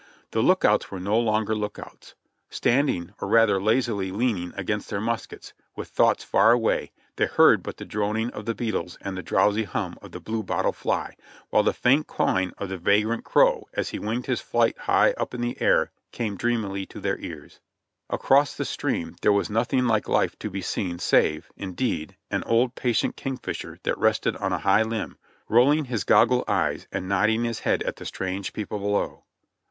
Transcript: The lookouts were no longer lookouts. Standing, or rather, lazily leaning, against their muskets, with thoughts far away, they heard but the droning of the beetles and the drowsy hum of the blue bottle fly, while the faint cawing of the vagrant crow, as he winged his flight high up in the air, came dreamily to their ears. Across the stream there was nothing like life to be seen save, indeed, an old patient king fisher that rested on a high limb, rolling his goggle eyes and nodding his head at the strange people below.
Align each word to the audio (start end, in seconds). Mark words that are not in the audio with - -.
The 0.31 0.41
lookouts 0.41 0.89
were 0.89 0.99
no 0.99 1.19
longer 1.19 1.53
lookouts. 1.55 2.15
Standing, 2.49 3.13
or 3.21 3.27
rather, 3.27 3.61
lazily 3.61 4.11
leaning, 4.11 4.51
against 4.57 4.89
their 4.89 4.99
muskets, 4.99 5.53
with 5.75 5.89
thoughts 5.89 6.23
far 6.23 6.51
away, 6.51 6.91
they 7.17 7.27
heard 7.27 7.61
but 7.61 7.77
the 7.77 7.85
droning 7.85 8.31
of 8.31 8.45
the 8.45 8.55
beetles 8.55 8.97
and 9.01 9.15
the 9.15 9.21
drowsy 9.21 9.63
hum 9.65 9.99
of 10.01 10.11
the 10.11 10.19
blue 10.19 10.41
bottle 10.41 10.71
fly, 10.73 11.13
while 11.51 11.61
the 11.61 11.71
faint 11.71 12.07
cawing 12.07 12.51
of 12.57 12.69
the 12.69 12.79
vagrant 12.79 13.23
crow, 13.23 13.67
as 13.75 13.89
he 13.89 13.99
winged 13.99 14.25
his 14.25 14.41
flight 14.41 14.75
high 14.75 15.11
up 15.17 15.35
in 15.35 15.41
the 15.41 15.61
air, 15.61 15.91
came 16.11 16.35
dreamily 16.35 16.87
to 16.87 16.99
their 16.99 17.19
ears. 17.19 17.59
Across 18.09 18.55
the 18.55 18.65
stream 18.65 19.17
there 19.21 19.31
was 19.31 19.51
nothing 19.51 19.85
like 19.85 20.09
life 20.09 20.35
to 20.39 20.49
be 20.49 20.63
seen 20.63 20.97
save, 20.97 21.51
indeed, 21.55 22.17
an 22.31 22.43
old 22.45 22.73
patient 22.73 23.15
king 23.15 23.37
fisher 23.37 23.77
that 23.83 23.99
rested 23.99 24.35
on 24.37 24.51
a 24.51 24.57
high 24.57 24.81
limb, 24.81 25.19
rolling 25.47 25.85
his 25.85 26.03
goggle 26.05 26.43
eyes 26.47 26.87
and 26.91 27.07
nodding 27.07 27.43
his 27.43 27.59
head 27.59 27.83
at 27.83 27.97
the 27.97 28.05
strange 28.07 28.51
people 28.51 28.79
below. 28.79 29.25